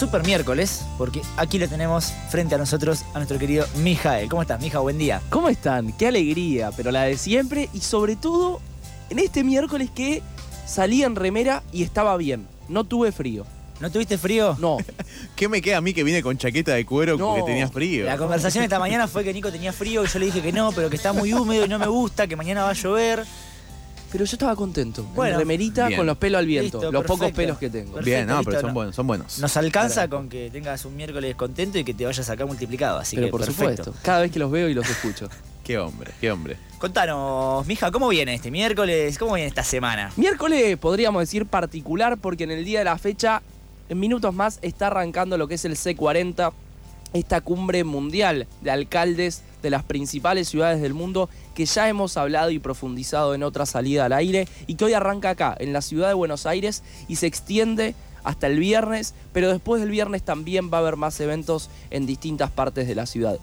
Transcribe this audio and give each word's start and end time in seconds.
super 0.00 0.24
miércoles, 0.24 0.82
porque 0.96 1.20
aquí 1.36 1.58
lo 1.58 1.68
tenemos 1.68 2.14
frente 2.30 2.54
a 2.54 2.58
nosotros 2.58 3.04
a 3.12 3.18
nuestro 3.18 3.38
querido 3.38 3.66
Mijael. 3.82 4.30
¿Cómo 4.30 4.40
estás, 4.40 4.58
Mija? 4.58 4.78
Buen 4.78 4.96
día. 4.96 5.20
¿Cómo 5.28 5.50
están? 5.50 5.92
Qué 5.92 6.06
alegría, 6.06 6.70
pero 6.74 6.90
la 6.90 7.02
de 7.02 7.18
siempre 7.18 7.68
y 7.74 7.80
sobre 7.80 8.16
todo 8.16 8.62
en 9.10 9.18
este 9.18 9.44
miércoles 9.44 9.90
que 9.94 10.22
salí 10.64 11.02
en 11.02 11.16
remera 11.16 11.62
y 11.70 11.82
estaba 11.82 12.16
bien. 12.16 12.48
No 12.70 12.84
tuve 12.84 13.12
frío. 13.12 13.44
¿No 13.78 13.90
tuviste 13.90 14.16
frío? 14.16 14.56
No. 14.58 14.78
¿Qué 15.36 15.50
me 15.50 15.60
queda 15.60 15.76
a 15.76 15.80
mí 15.82 15.92
que 15.92 16.02
vine 16.02 16.22
con 16.22 16.38
chaqueta 16.38 16.72
de 16.72 16.86
cuero 16.86 17.18
No. 17.18 17.34
porque 17.34 17.42
tenía 17.42 17.68
frío? 17.68 18.06
La 18.06 18.16
conversación 18.16 18.64
esta 18.64 18.78
mañana 18.78 19.06
fue 19.06 19.22
que 19.22 19.34
Nico 19.34 19.52
tenía 19.52 19.74
frío 19.74 20.02
y 20.02 20.08
yo 20.08 20.18
le 20.18 20.26
dije 20.26 20.40
que 20.40 20.52
no, 20.52 20.72
pero 20.72 20.88
que 20.88 20.96
está 20.96 21.12
muy 21.12 21.34
húmedo 21.34 21.66
y 21.66 21.68
no 21.68 21.78
me 21.78 21.88
gusta, 21.88 22.26
que 22.26 22.36
mañana 22.36 22.62
va 22.62 22.70
a 22.70 22.72
llover. 22.72 23.26
Pero 24.12 24.24
yo 24.24 24.34
estaba 24.34 24.56
contento. 24.56 25.04
Bueno, 25.14 25.34
en 25.34 25.40
remerita 25.40 25.86
bien. 25.86 25.98
con 25.98 26.06
los 26.06 26.16
pelos 26.18 26.38
al 26.40 26.46
viento. 26.46 26.78
Listo, 26.78 26.92
los 26.92 27.04
pocos 27.04 27.30
pelos 27.32 27.58
que 27.58 27.70
tengo. 27.70 27.94
Perfecto, 27.94 28.04
Bien, 28.04 28.26
no, 28.26 28.38
listo, 28.38 28.50
pero 28.50 28.60
son 28.60 28.68
no. 28.68 28.74
buenos, 28.74 28.96
son 28.96 29.06
buenos. 29.06 29.38
Nos 29.38 29.56
alcanza 29.56 30.08
con 30.08 30.28
que 30.28 30.50
tengas 30.50 30.84
un 30.84 30.96
miércoles 30.96 31.36
contento 31.36 31.78
y 31.78 31.84
que 31.84 31.94
te 31.94 32.04
vayas 32.04 32.28
acá 32.28 32.44
multiplicado, 32.44 32.98
así 32.98 33.16
pero 33.16 33.28
que 33.28 33.30
por 33.30 33.40
perfecto. 33.40 33.84
supuesto. 33.84 33.94
Cada 34.04 34.20
vez 34.22 34.32
que 34.32 34.38
los 34.40 34.50
veo 34.50 34.68
y 34.68 34.74
los 34.74 34.88
escucho. 34.88 35.28
Qué 35.62 35.78
hombre, 35.78 36.10
qué 36.20 36.32
hombre. 36.32 36.56
Contanos, 36.78 37.64
mija, 37.66 37.92
¿cómo 37.92 38.08
viene 38.08 38.34
este 38.34 38.50
miércoles? 38.50 39.16
¿Cómo 39.18 39.34
viene 39.34 39.46
esta 39.46 39.62
semana? 39.62 40.10
Miércoles 40.16 40.76
podríamos 40.78 41.22
decir 41.22 41.46
particular 41.46 42.18
porque 42.18 42.42
en 42.42 42.50
el 42.50 42.64
día 42.64 42.80
de 42.80 42.86
la 42.86 42.98
fecha, 42.98 43.40
en 43.88 44.00
minutos 44.00 44.34
más, 44.34 44.58
está 44.62 44.88
arrancando 44.88 45.38
lo 45.38 45.46
que 45.46 45.54
es 45.54 45.64
el 45.64 45.76
C40, 45.76 46.52
esta 47.12 47.40
cumbre 47.42 47.84
mundial 47.84 48.48
de 48.62 48.70
alcaldes 48.72 49.42
de 49.62 49.70
las 49.70 49.82
principales 49.82 50.48
ciudades 50.48 50.80
del 50.80 50.94
mundo 50.94 51.28
que 51.54 51.66
ya 51.66 51.88
hemos 51.88 52.16
hablado 52.16 52.50
y 52.50 52.58
profundizado 52.58 53.34
en 53.34 53.42
otra 53.42 53.66
salida 53.66 54.06
al 54.06 54.12
aire 54.12 54.48
y 54.66 54.74
que 54.74 54.84
hoy 54.84 54.92
arranca 54.92 55.30
acá, 55.30 55.56
en 55.58 55.72
la 55.72 55.82
ciudad 55.82 56.08
de 56.08 56.14
Buenos 56.14 56.46
Aires 56.46 56.82
y 57.08 57.16
se 57.16 57.26
extiende 57.26 57.94
hasta 58.24 58.46
el 58.46 58.58
viernes, 58.58 59.14
pero 59.32 59.50
después 59.50 59.80
del 59.80 59.90
viernes 59.90 60.22
también 60.22 60.70
va 60.72 60.78
a 60.78 60.80
haber 60.80 60.96
más 60.96 61.18
eventos 61.20 61.70
en 61.90 62.06
distintas 62.06 62.50
partes 62.50 62.86
de 62.86 62.94
la 62.94 63.06
ciudad. 63.06 63.38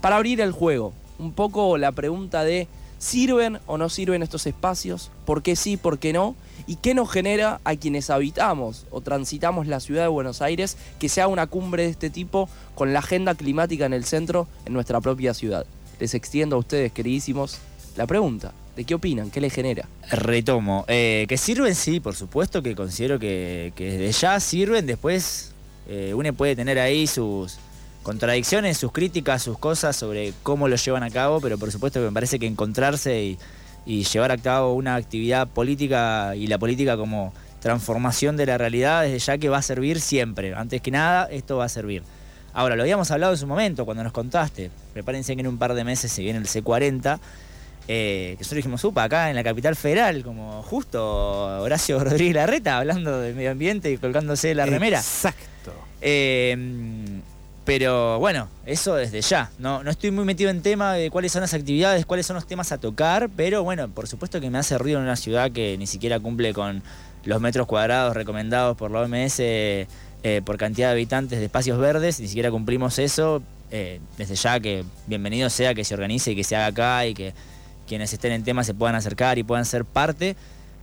Para 0.00 0.16
abrir 0.16 0.40
el 0.40 0.52
juego, 0.52 0.92
un 1.18 1.32
poco 1.32 1.78
la 1.78 1.92
pregunta 1.92 2.44
de 2.44 2.68
¿sirven 2.98 3.58
o 3.66 3.78
no 3.78 3.88
sirven 3.88 4.22
estos 4.22 4.46
espacios? 4.46 5.10
¿Por 5.24 5.42
qué 5.42 5.56
sí, 5.56 5.76
por 5.76 5.98
qué 5.98 6.12
no? 6.12 6.34
¿Y 6.66 6.76
qué 6.76 6.94
nos 6.94 7.10
genera 7.10 7.60
a 7.64 7.76
quienes 7.76 8.10
habitamos 8.10 8.84
o 8.90 9.00
transitamos 9.00 9.66
la 9.66 9.80
ciudad 9.80 10.02
de 10.02 10.08
Buenos 10.08 10.42
Aires 10.42 10.76
que 10.98 11.08
sea 11.08 11.28
una 11.28 11.46
cumbre 11.46 11.84
de 11.84 11.90
este 11.90 12.10
tipo 12.10 12.48
con 12.74 12.92
la 12.92 12.98
agenda 12.98 13.34
climática 13.34 13.86
en 13.86 13.94
el 13.94 14.04
centro 14.04 14.46
en 14.66 14.72
nuestra 14.72 15.00
propia 15.00 15.34
ciudad? 15.34 15.66
Les 15.98 16.14
extiendo 16.14 16.56
a 16.56 16.58
ustedes, 16.58 16.92
queridísimos, 16.92 17.58
la 17.96 18.06
pregunta. 18.06 18.52
¿De 18.76 18.84
qué 18.84 18.94
opinan? 18.94 19.30
¿Qué 19.30 19.40
les 19.40 19.52
genera? 19.52 19.88
Retomo. 20.10 20.84
Eh, 20.86 21.26
que 21.28 21.36
sirven, 21.36 21.74
sí, 21.74 21.98
por 21.98 22.14
supuesto 22.14 22.62
que 22.62 22.76
considero 22.76 23.18
que, 23.18 23.72
que 23.74 23.98
desde 23.98 24.12
ya 24.20 24.38
sirven. 24.38 24.86
Después 24.86 25.52
eh, 25.88 26.12
uno 26.14 26.32
puede 26.32 26.54
tener 26.54 26.78
ahí 26.78 27.06
sus 27.06 27.58
contradicciones, 28.08 28.78
sus 28.78 28.90
críticas, 28.90 29.42
sus 29.42 29.58
cosas 29.58 29.94
sobre 29.94 30.32
cómo 30.42 30.66
lo 30.66 30.76
llevan 30.76 31.02
a 31.02 31.10
cabo, 31.10 31.42
pero 31.42 31.58
por 31.58 31.70
supuesto 31.70 32.00
que 32.00 32.06
me 32.06 32.12
parece 32.12 32.38
que 32.38 32.46
encontrarse 32.46 33.22
y, 33.22 33.38
y 33.84 34.04
llevar 34.04 34.32
a 34.32 34.38
cabo 34.38 34.72
una 34.72 34.94
actividad 34.94 35.46
política 35.46 36.34
y 36.34 36.46
la 36.46 36.56
política 36.56 36.96
como 36.96 37.34
transformación 37.60 38.38
de 38.38 38.46
la 38.46 38.56
realidad, 38.56 39.02
desde 39.02 39.18
ya 39.18 39.36
que 39.36 39.50
va 39.50 39.58
a 39.58 39.62
servir 39.62 40.00
siempre. 40.00 40.54
Antes 40.54 40.80
que 40.80 40.90
nada, 40.90 41.28
esto 41.30 41.58
va 41.58 41.66
a 41.66 41.68
servir. 41.68 42.02
Ahora, 42.54 42.76
lo 42.76 42.82
habíamos 42.82 43.10
hablado 43.10 43.34
en 43.34 43.38
su 43.38 43.46
momento 43.46 43.84
cuando 43.84 44.02
nos 44.02 44.12
contaste. 44.14 44.70
Prepárense 44.94 45.34
que 45.34 45.42
en 45.42 45.46
un 45.46 45.58
par 45.58 45.74
de 45.74 45.84
meses 45.84 46.10
se 46.10 46.22
viene 46.22 46.38
el 46.38 46.46
C40. 46.46 47.18
Eh, 47.88 48.36
que 48.38 48.38
nosotros 48.38 48.56
dijimos, 48.56 48.84
upa, 48.84 49.04
acá 49.04 49.28
en 49.28 49.36
la 49.36 49.44
capital 49.44 49.76
federal, 49.76 50.22
como 50.22 50.62
justo 50.62 51.60
Horacio 51.60 51.98
Rodríguez 52.04 52.36
Larreta 52.36 52.78
hablando 52.78 53.20
del 53.20 53.34
medio 53.34 53.50
ambiente 53.50 53.92
y 53.92 53.98
colgándose 53.98 54.54
la 54.54 54.64
remera. 54.64 54.98
Exacto. 54.98 55.74
Eh, 56.00 56.56
pero 57.68 58.18
bueno, 58.18 58.48
eso 58.64 58.94
desde 58.94 59.20
ya. 59.20 59.50
No, 59.58 59.84
no 59.84 59.90
estoy 59.90 60.10
muy 60.10 60.24
metido 60.24 60.48
en 60.48 60.62
tema 60.62 60.94
de 60.94 61.10
cuáles 61.10 61.32
son 61.32 61.42
las 61.42 61.52
actividades, 61.52 62.06
cuáles 62.06 62.24
son 62.24 62.36
los 62.36 62.46
temas 62.46 62.72
a 62.72 62.78
tocar, 62.78 63.28
pero 63.36 63.62
bueno, 63.62 63.90
por 63.90 64.08
supuesto 64.08 64.40
que 64.40 64.48
me 64.48 64.56
hace 64.56 64.78
ruido 64.78 64.96
en 65.00 65.04
una 65.04 65.16
ciudad 65.16 65.52
que 65.52 65.76
ni 65.76 65.86
siquiera 65.86 66.18
cumple 66.18 66.54
con 66.54 66.82
los 67.24 67.42
metros 67.42 67.66
cuadrados 67.66 68.16
recomendados 68.16 68.74
por 68.74 68.90
la 68.90 69.00
OMS 69.02 69.34
eh, 69.40 69.86
por 70.46 70.56
cantidad 70.56 70.88
de 70.88 70.92
habitantes 70.92 71.40
de 71.40 71.44
espacios 71.44 71.78
verdes, 71.78 72.18
ni 72.20 72.28
siquiera 72.28 72.50
cumplimos 72.50 72.98
eso. 72.98 73.42
Eh, 73.70 74.00
desde 74.16 74.34
ya 74.36 74.58
que 74.60 74.82
bienvenido 75.06 75.50
sea 75.50 75.74
que 75.74 75.84
se 75.84 75.92
organice 75.92 76.32
y 76.32 76.36
que 76.36 76.44
se 76.44 76.56
haga 76.56 76.68
acá 76.68 77.06
y 77.06 77.12
que 77.12 77.34
quienes 77.86 78.10
estén 78.10 78.32
en 78.32 78.44
tema 78.44 78.64
se 78.64 78.72
puedan 78.72 78.94
acercar 78.94 79.36
y 79.36 79.42
puedan 79.42 79.66
ser 79.66 79.84
parte, 79.84 80.36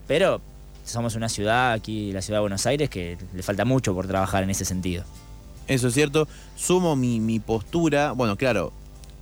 pero 0.05 0.39
somos 0.83 1.15
una 1.15 1.29
ciudad, 1.29 1.71
aquí 1.71 2.11
la 2.11 2.21
ciudad 2.21 2.37
de 2.37 2.41
Buenos 2.41 2.67
Aires, 2.67 2.91
que 2.91 3.17
le 3.33 3.41
falta 3.41 3.65
mucho 3.65 3.95
por 3.95 4.05
trabajar 4.05 4.43
en 4.43 4.51
ese 4.51 4.65
sentido. 4.65 5.03
Eso 5.67 5.87
es 5.87 5.93
cierto. 5.93 6.27
Sumo 6.55 6.95
mi, 6.95 7.39
postura. 7.39 8.11
Bueno, 8.11 8.35
claro, 8.35 8.71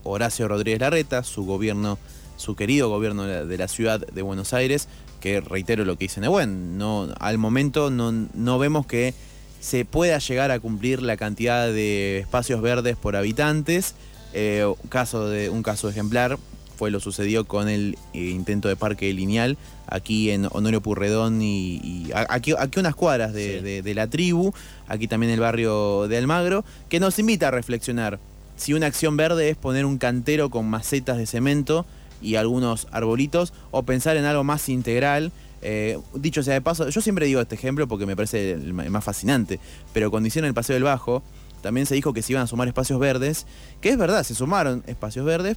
Horacio 0.04 0.48
Rodríguez 0.48 0.82
Larreta, 0.82 1.24
su 1.24 1.46
gobierno, 1.46 1.98
su 2.38 2.56
querido 2.56 2.90
gobierno 2.90 3.24
de 3.24 3.58
la, 3.58 3.68
ciudad 3.68 4.00
de 4.00 4.22
Buenos 4.22 4.54
Aires, 4.54 4.88
que 5.20 5.40
reitero 5.42 5.86
lo 5.86 5.98
que 5.98 6.06
dice 6.06 6.20
Nebuen, 6.20 6.78
no, 6.78 7.08
al 7.20 7.38
momento 7.38 7.90
no, 7.90 8.12
no 8.12 8.60
vemos 8.60 8.86
que 8.86 9.14
se 9.62 9.86
pueda 9.86 10.18
llegar 10.20 10.52
a 10.52 10.60
cumplir 10.60 11.02
la 11.02 11.16
cantidad 11.16 11.68
de 11.68 12.20
espacios 12.20 12.62
verdes 12.62 12.98
por 12.98 13.16
habitantes. 13.16 13.96
Eh, 14.34 14.66
caso 14.90 15.30
de, 15.30 15.50
un 15.50 15.64
caso 15.64 15.88
ejemplar 15.88 16.38
fue 16.78 16.92
lo 16.92 17.00
sucedió 17.00 17.46
con 17.46 17.70
el 17.70 17.98
eh, 18.14 18.20
intento 18.30 18.68
de 18.68 18.76
parque 18.76 19.12
lineal 19.14 19.58
aquí 19.88 20.32
en 20.32 20.48
Honorio 20.52 20.82
Purredón 20.82 21.42
y, 21.42 22.10
aquí, 22.30 22.54
aquí 22.58 22.80
unas 22.80 22.96
cuadras 22.96 23.34
de, 23.34 23.58
Sí. 23.60 23.64
de- 23.64 23.82
de 23.82 23.94
la 23.96 24.08
tribu, 24.08 24.54
aquí 24.88 25.08
también 25.08 25.32
el 25.32 25.40
barrio 25.40 26.08
de 26.08 26.18
Almagro, 26.18 26.64
que 26.90 27.00
nos 27.00 27.20
invita 27.20 27.50
a 27.50 27.52
reflexionar 27.52 28.20
si 28.56 28.74
una 28.74 28.86
acción 28.88 29.18
verde 29.18 29.50
es 29.50 29.58
poner 29.58 29.86
un 29.86 29.98
cantero 29.98 30.50
con 30.50 30.68
macetas 30.68 31.18
de 31.18 31.26
cemento 31.26 31.86
y 32.22 32.36
algunos 32.36 32.88
arbolitos 32.92 33.52
o 33.72 33.84
pensar 33.84 34.16
en 34.18 34.26
algo 34.26 34.44
más 34.44 34.70
integral. 34.70 35.32
Eh, 35.66 35.98
dicho 36.16 36.44
sea 36.44 36.54
de 36.56 36.62
paso, 36.62 36.90
yo 36.90 37.02
siempre 37.02 37.26
digo 37.26 37.40
este 37.42 37.56
ejemplo 37.56 37.88
porque 37.88 38.06
me 38.06 38.16
parece 38.16 38.52
el 38.52 38.74
más 38.74 39.04
fascinante, 39.04 39.60
pero 39.94 40.12
cuando 40.12 40.28
hicieron 40.28 40.48
el 40.48 40.54
Paseo 40.54 40.74
del 40.76 40.84
Bajo, 40.84 41.24
también 41.62 41.86
se 41.86 41.96
dijo 41.96 42.14
que 42.14 42.22
se 42.22 42.34
iban 42.34 42.44
a 42.44 42.48
sumar 42.48 42.68
espacios 42.68 43.00
verdes, 43.00 43.46
que 43.80 43.90
es 43.90 43.98
verdad, 43.98 44.24
se 44.24 44.36
sumaron 44.36 44.84
espacios 44.88 45.26
verdes, 45.26 45.56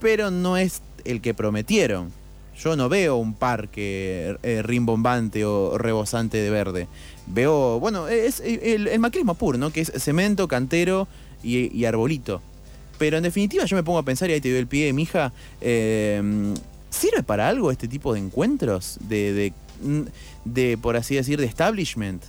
pero 0.00 0.30
no 0.30 0.56
es 0.56 0.82
el 1.04 1.20
que 1.20 1.34
prometieron. 1.34 2.12
Yo 2.58 2.74
no 2.74 2.88
veo 2.88 3.16
un 3.16 3.34
parque 3.34 4.36
eh, 4.42 4.62
rimbombante 4.62 5.44
o 5.44 5.76
rebosante 5.76 6.38
de 6.38 6.50
verde. 6.50 6.88
Veo, 7.26 7.78
bueno, 7.80 8.08
es 8.08 8.40
el, 8.40 8.88
el 8.88 8.98
macrismo 8.98 9.34
puro, 9.34 9.58
¿no? 9.58 9.70
Que 9.70 9.82
es 9.82 9.92
cemento, 9.98 10.48
cantero 10.48 11.06
y, 11.42 11.84
arbolito. 11.84 12.40
Pero 12.98 13.18
en 13.18 13.22
definitiva 13.22 13.64
yo 13.64 13.76
me 13.76 13.82
pongo 13.82 13.98
a 13.98 14.02
pensar, 14.02 14.30
y 14.30 14.34
ahí 14.34 14.40
te 14.40 14.48
doy 14.48 14.58
el 14.58 14.66
pie, 14.66 14.92
mija, 14.92 15.32
eh, 15.60 16.54
¿sirve 16.90 17.22
para 17.22 17.48
algo 17.48 17.70
este 17.70 17.88
tipo 17.88 18.14
de 18.14 18.20
encuentros? 18.20 18.98
De, 19.00 19.52
de, 20.44 20.78
por 20.78 20.96
así 20.96 21.14
decir, 21.14 21.38
de 21.38 21.46
establishment. 21.46 22.22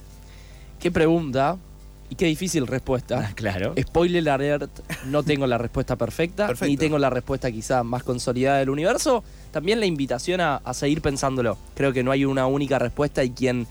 ¿Qué 0.80 0.92
pregunta? 0.92 1.58
Y 2.10 2.16
qué 2.16 2.26
difícil 2.26 2.68
respuesta. 2.68 3.32
Claro. 3.36 3.74
Spoiler 3.80 4.30
alert, 4.30 4.72
no 5.06 5.24
tengo 5.24 5.46
la 5.46 5.58
respuesta 5.58 5.96
perfecta, 5.96 6.48
Perfecto. 6.48 6.70
ni 6.70 6.78
tengo 6.78 6.98
la 6.98 7.10
respuesta 7.10 7.52
quizá 7.52 7.84
más 7.84 8.04
consolidada 8.04 8.60
del 8.60 8.70
universo. 8.70 9.24
También 9.52 9.80
la 9.80 9.86
invitación 9.86 10.42
a, 10.42 10.56
a 10.58 10.74
seguir 10.74 11.02
pensándolo. 11.02 11.58
Creo 11.76 11.94
que 11.94 12.04
no 12.04 12.12
hay 12.12 12.26
una 12.26 12.48
única 12.48 12.80
respuesta 12.80 13.24
y 13.24 13.32
quien 13.32 13.68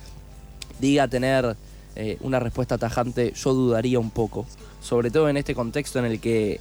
diga 0.78 1.08
tener 1.08 1.56
eh, 1.96 2.18
una 2.20 2.38
respuesta 2.38 2.76
tajante, 2.76 3.32
yo 3.34 3.54
dudaría 3.54 3.98
un 3.98 4.10
poco. 4.10 4.46
Sobre 4.82 5.10
todo 5.10 5.28
en 5.30 5.38
este 5.38 5.54
contexto 5.54 5.98
en 5.98 6.04
el 6.04 6.20
que 6.20 6.60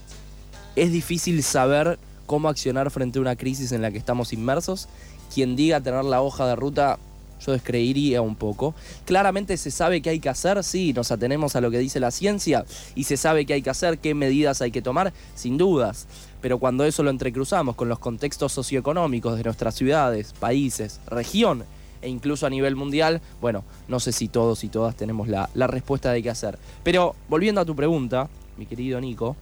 es 0.78 0.92
difícil 0.92 1.44
saber 1.44 2.00
cómo 2.26 2.48
accionar 2.48 2.90
frente 2.90 3.20
a 3.20 3.22
una 3.22 3.36
crisis 3.36 3.72
en 3.74 3.82
la 3.82 3.92
que 3.92 3.98
estamos 3.98 4.32
inmersos. 4.32 4.88
Quien 5.34 5.56
diga 5.56 5.82
tener 5.82 6.06
la 6.06 6.22
hoja 6.22 6.48
de 6.48 6.56
ruta, 6.56 6.98
yo 7.40 7.52
descreería 7.52 8.22
un 8.22 8.36
poco. 8.36 8.76
Claramente 9.06 9.58
se 9.58 9.72
sabe 9.72 10.02
qué 10.02 10.12
hay 10.12 10.20
que 10.20 10.30
hacer, 10.30 10.64
sí, 10.64 10.94
nos 10.94 11.12
atenemos 11.12 11.56
a 11.56 11.62
lo 11.62 11.72
que 11.72 11.80
dice 11.80 12.00
la 12.00 12.12
ciencia 12.12 12.66
y 12.96 13.06
se 13.06 13.18
sabe 13.18 13.46
qué 13.46 13.54
hay 13.54 13.62
que 13.62 13.70
hacer, 13.70 14.00
qué 14.00 14.14
medidas 14.14 14.62
hay 14.62 14.72
que 14.72 14.82
tomar, 14.82 15.14
sin 15.36 15.58
dudas. 15.58 16.08
Pero 16.42 16.60
cuando 16.60 16.86
eso 16.86 17.04
lo 17.04 17.10
entrecruzamos 17.10 17.76
con 17.76 17.90
los 17.90 18.00
contextos 18.00 18.52
socioeconómicos 18.54 19.38
de 19.38 19.44
nuestras 19.44 19.76
ciudades, 19.76 20.34
países, 20.34 21.00
región 21.08 21.66
e 22.02 22.10
incluso 22.10 22.46
a 22.46 22.50
nivel 22.50 22.76
mundial, 22.76 23.22
bueno, 23.42 23.64
no 23.88 24.00
sé 24.00 24.12
si 24.12 24.28
todos 24.28 24.64
y 24.64 24.70
todas 24.70 24.96
tenemos 24.96 25.28
la, 25.28 25.50
la 25.54 25.68
respuesta 25.68 26.12
de 26.12 26.22
qué 26.22 26.30
hacer. 26.30 26.60
Pero 26.84 27.16
volviendo 27.30 27.62
a 27.62 27.66
tu 27.66 27.76
pregunta, 27.76 28.30
mi 28.58 28.66
querido 28.66 29.02
Nico, 29.02 29.36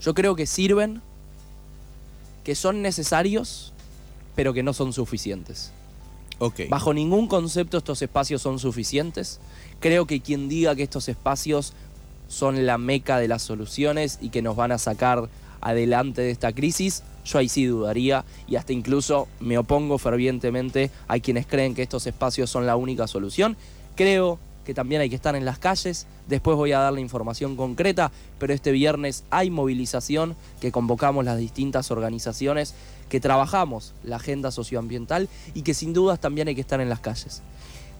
yo 0.00 0.14
creo 0.14 0.34
que 0.34 0.46
sirven 0.46 1.00
que 2.44 2.54
son 2.54 2.82
necesarios, 2.82 3.72
pero 4.34 4.52
que 4.52 4.62
no 4.62 4.72
son 4.72 4.92
suficientes. 4.92 5.72
Bajo 6.68 6.94
ningún 6.94 7.26
concepto 7.26 7.78
estos 7.78 8.02
espacios 8.02 8.42
son 8.42 8.58
suficientes. 8.58 9.40
Creo 9.80 10.06
que 10.06 10.20
quien 10.20 10.48
diga 10.48 10.74
que 10.74 10.82
estos 10.82 11.08
espacios 11.08 11.72
son 12.28 12.66
la 12.66 12.78
meca 12.78 13.18
de 13.18 13.28
las 13.28 13.42
soluciones 13.42 14.18
y 14.20 14.30
que 14.30 14.42
nos 14.42 14.56
van 14.56 14.72
a 14.72 14.78
sacar 14.78 15.28
adelante 15.60 16.22
de 16.22 16.30
esta 16.30 16.52
crisis, 16.52 17.04
yo 17.24 17.38
ahí 17.38 17.48
sí 17.48 17.66
dudaría 17.66 18.24
y 18.48 18.56
hasta 18.56 18.72
incluso 18.72 19.28
me 19.38 19.58
opongo 19.58 19.98
fervientemente 19.98 20.90
a 21.06 21.18
quienes 21.20 21.46
creen 21.46 21.74
que 21.74 21.82
estos 21.82 22.06
espacios 22.06 22.50
son 22.50 22.66
la 22.66 22.76
única 22.76 23.06
solución. 23.06 23.56
Creo 23.94 24.38
que 24.64 24.74
también 24.74 25.00
hay 25.00 25.10
que 25.10 25.16
estar 25.16 25.34
en 25.34 25.44
las 25.44 25.58
calles, 25.58 26.06
después 26.28 26.56
voy 26.56 26.72
a 26.72 26.78
dar 26.78 26.92
la 26.92 27.00
información 27.00 27.56
concreta, 27.56 28.12
pero 28.38 28.52
este 28.52 28.72
viernes 28.72 29.24
hay 29.30 29.50
movilización 29.50 30.36
que 30.60 30.72
convocamos 30.72 31.24
las 31.24 31.38
distintas 31.38 31.90
organizaciones 31.90 32.74
que 33.08 33.20
trabajamos 33.20 33.92
la 34.04 34.16
agenda 34.16 34.50
socioambiental 34.50 35.28
y 35.54 35.62
que 35.62 35.74
sin 35.74 35.92
dudas 35.92 36.20
también 36.20 36.48
hay 36.48 36.54
que 36.54 36.60
estar 36.60 36.80
en 36.80 36.88
las 36.88 37.00
calles. 37.00 37.42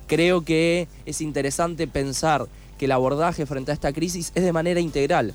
Creo 0.07 0.45
que 0.45 0.89
es 1.05 1.21
interesante 1.21 1.87
pensar 1.87 2.47
que 2.79 2.87
el 2.87 2.93
abordaje 2.93 3.47
frente 3.47 3.71
a 3.71 3.75
esta 3.75 3.93
crisis 3.93 4.33
es 4.35 4.43
de 4.43 4.53
manera 4.53 4.81
integral. 4.81 5.35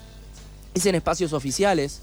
Es 0.74 0.86
en 0.86 0.96
espacios 0.96 1.34
oficiales, 1.34 2.02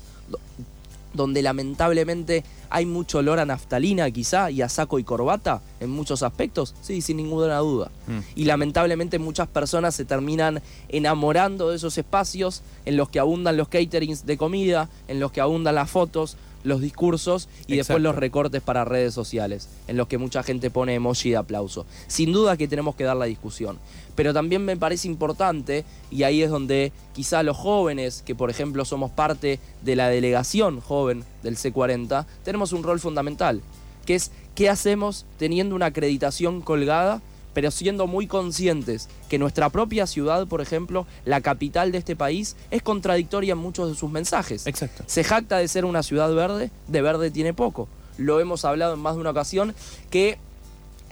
donde 1.15 1.43
lamentablemente 1.43 2.45
hay 2.71 2.87
mucho 2.87 3.19
olor 3.19 3.39
a 3.39 3.47
naftalina 3.47 4.11
quizá 4.11 4.51
y 4.51 4.61
a 4.63 4.69
saco 4.69 4.99
y 4.99 5.05
corbata 5.05 5.63
en 5.81 5.91
muchos 5.91 6.23
aspectos, 6.23 6.75
sí, 6.83 7.01
sin 7.01 7.17
ninguna 7.17 7.59
duda. 7.59 7.91
Mm. 8.07 8.19
Y 8.35 8.45
lamentablemente 8.45 9.19
muchas 9.19 9.49
personas 9.49 9.95
se 9.95 10.05
terminan 10.05 10.61
enamorando 10.89 11.71
de 11.71 11.77
esos 11.77 11.97
espacios 11.97 12.63
en 12.85 12.97
los 12.97 13.09
que 13.09 13.21
abundan 13.21 13.57
los 13.57 13.69
caterings 13.69 14.27
de 14.27 14.37
comida, 14.37 14.91
en 15.09 15.21
los 15.21 15.33
que 15.33 15.41
abundan 15.41 15.77
las 15.77 15.91
fotos, 15.91 16.37
los 16.65 16.81
discursos 16.81 17.49
y 17.67 17.77
después 17.77 18.03
los 18.03 18.17
recortes 18.17 18.63
para 18.63 18.85
redes 18.85 19.15
sociales, 19.15 19.69
en 19.87 19.97
los 19.97 20.09
que 20.09 20.19
mucha 20.19 20.43
gente 20.43 20.71
pone 20.71 20.95
emoji 20.95 21.31
de 21.31 21.37
aplauso. 21.37 21.87
Sin 22.09 22.33
duda 22.33 22.57
que 22.57 22.67
tenemos 22.67 22.97
que 22.97 23.05
dar 23.05 23.17
la 23.17 23.27
discusión. 23.27 23.79
Pero 24.17 24.33
también 24.33 24.65
me 24.65 24.77
parece 24.77 25.07
importante, 25.07 25.85
y 26.11 26.23
ahí 26.23 26.43
es 26.43 26.51
donde 26.51 26.93
quizá 27.13 27.43
los 27.43 27.57
jóvenes, 27.57 28.23
que 28.25 28.35
por 28.35 28.51
ejemplo 28.51 28.85
somos 28.85 29.11
parte 29.11 29.61
de 29.83 29.97
la 29.97 30.09
delegación 30.09 30.81
joven 30.81 31.25
del 31.43 31.57
C40, 31.57 32.27
tenemos 32.45 32.73
un 32.73 32.83
rol 32.83 32.99
fundamental, 32.99 33.61
que 34.07 34.15
es 34.15 34.31
qué 34.55 34.69
hacemos 34.71 35.27
teniendo 35.39 35.75
una 35.75 35.87
acreditación 35.87 36.61
colgada, 36.61 37.21
pero 37.55 37.71
siendo 37.71 38.07
muy 38.07 38.27
conscientes 38.27 39.09
que 39.29 39.39
nuestra 39.39 39.71
propia 39.71 40.07
ciudad, 40.07 40.47
por 40.47 40.61
ejemplo, 40.61 41.07
la 41.25 41.41
capital 41.41 41.93
de 41.93 41.99
este 41.99 42.17
país, 42.17 42.57
es 42.71 42.83
contradictoria 42.83 43.53
en 43.53 43.59
muchos 43.59 43.89
de 43.89 43.95
sus 43.97 44.11
mensajes. 44.11 44.67
Exacto. 44.67 45.05
Se 45.07 45.25
jacta 45.25 45.59
de 45.59 45.69
ser 45.69 45.85
una 45.85 46.03
ciudad 46.03 46.35
verde, 46.35 46.71
de 46.89 47.03
verde 47.03 47.31
tiene 47.31 47.55
poco. 47.55 47.89
Lo 48.19 48.41
hemos 48.41 48.65
hablado 48.65 48.95
en 48.95 49.01
más 49.01 49.15
de 49.15 49.21
una 49.21 49.31
ocasión, 49.31 49.75
que 50.11 50.39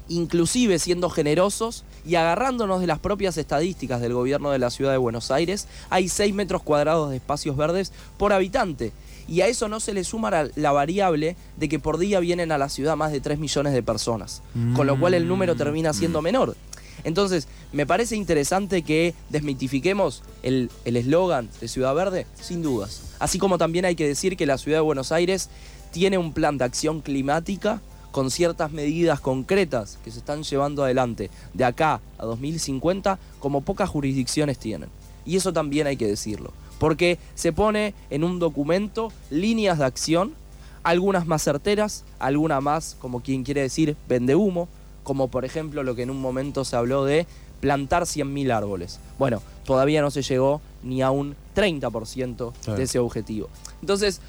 inclusive 0.08 0.78
siendo 0.78 1.10
generosos 1.10 1.84
y 2.06 2.16
agarrándonos 2.16 2.81
de 2.81 2.87
las 2.87 2.99
propias 2.99 3.37
estadísticas 3.37 4.00
del 4.00 4.14
gobierno 4.14 4.50
de 4.50 4.58
la 4.58 4.70
ciudad 4.70 4.93
de 4.93 4.99
Buenos 4.99 5.31
Aires, 5.31 5.69
hay 5.90 6.08
6 6.08 6.34
metros 6.34 6.62
cuadrados 6.62 7.10
de 7.10 7.16
espacios 7.16 7.56
verdes 7.56 7.93
por 8.19 8.32
habitante. 8.32 8.93
Y 9.28 9.40
a 9.40 9.46
eso 9.46 9.69
no 9.69 9.78
se 9.78 9.94
le 9.94 10.02
suma 10.04 10.31
la, 10.54 10.72
variable 10.72 11.37
de 11.56 11.69
que 11.69 11.78
por 11.78 11.99
día 11.99 12.19
vienen 12.20 12.50
a 12.50 12.58
la 12.58 12.69
ciudad 12.69 12.96
más 12.96 13.12
de 13.12 13.20
3 13.20 13.38
millones 13.38 13.72
de 13.72 13.82
personas, 13.82 14.43
con 14.75 14.87
lo 14.87 14.99
cual 14.99 15.14
el 15.14 15.28
número 15.28 15.54
termina 15.54 15.93
siendo 15.93 16.22
menor. 16.22 16.56
Entonces, 17.05 17.48
me 17.72 17.87
parece 17.87 18.16
interesante 18.16 18.82
que 18.82 19.14
desmitifiquemos 19.31 20.22
el 20.43 20.70
el 20.84 20.96
eslogan 20.96 21.48
de 21.60 21.69
Ciudad 21.69 21.94
Verde, 21.94 22.26
sin 22.40 22.62
dudas. 22.62 23.02
Así 23.19 23.38
como 23.38 23.58
también 23.58 23.84
hay 23.84 23.94
que 23.94 24.06
decir 24.06 24.37
que 24.37 24.46
la 24.46 24.58
ciudad 24.58 24.78
de 24.78 24.82
Buenos 24.82 25.12
Aires 25.12 25.48
tiene 25.93 26.19
un 26.19 26.32
plan 26.32 26.58
de 26.58 26.64
acción 26.64 27.00
climática 27.00 27.81
con 28.12 28.30
ciertas 28.30 28.70
medidas 28.70 29.18
concretas 29.20 29.98
que 30.04 30.10
se 30.12 30.18
están 30.20 30.44
llevando 30.44 30.84
adelante 30.84 31.30
de 31.54 31.64
acá 31.64 32.00
a 32.18 32.24
2050 32.24 33.18
como 33.40 33.62
pocas 33.62 33.88
jurisdicciones 33.90 34.58
tienen. 34.58 34.88
Y 35.24 35.36
eso 35.36 35.52
también 35.52 35.86
hay 35.86 35.96
que 35.96 36.06
decirlo, 36.06 36.52
porque 36.78 37.18
se 37.34 37.52
pone 37.52 37.94
en 38.10 38.22
un 38.22 38.38
documento 38.38 39.12
líneas 39.30 39.78
de 39.78 39.84
acción, 39.86 40.34
algunas 40.82 41.26
más 41.26 41.42
certeras, 41.42 42.04
algunas 42.18 42.62
más, 42.62 42.96
como 43.00 43.20
quien 43.22 43.44
quiere 43.44 43.62
decir, 43.62 43.96
vende 44.08 44.34
humo, 44.34 44.68
como 45.04 45.28
por 45.28 45.44
ejemplo 45.44 45.82
lo 45.82 45.94
que 45.94 46.02
en 46.02 46.10
un 46.10 46.20
momento 46.20 46.64
se 46.64 46.76
habló 46.76 47.04
de 47.04 47.26
plantar 47.60 48.02
100.000 48.02 48.50
árboles. 48.52 48.98
Bueno, 49.18 49.40
todavía 49.64 50.02
no 50.02 50.10
se 50.10 50.22
llegó 50.22 50.60
ni 50.82 51.02
a 51.02 51.12
un 51.12 51.36
30% 51.54 52.52
Claro. 52.64 52.76
de 52.76 52.82
ese 52.82 52.98
objetivo. 52.98 53.48
Entonces, 53.80 54.20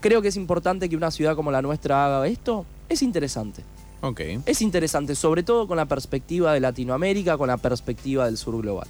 creo 0.00 0.22
que 0.22 0.28
es 0.28 0.36
importante 0.36 0.88
que 0.88 0.96
una 0.96 1.10
ciudad 1.10 1.36
como 1.36 1.50
la 1.50 1.62
nuestra 1.62 2.06
haga 2.06 2.26
esto. 2.26 2.64
Es 2.88 3.02
interesante. 3.02 3.62
Ok. 4.00 4.20
Es 4.46 4.62
interesante, 4.62 5.14
sobre 5.14 5.42
todo 5.42 5.66
con 5.66 5.76
la 5.76 5.86
perspectiva 5.86 6.52
de 6.52 6.60
Latinoamérica, 6.60 7.36
con 7.36 7.48
la 7.48 7.56
perspectiva 7.56 8.26
del 8.26 8.36
sur 8.36 8.60
global. 8.60 8.86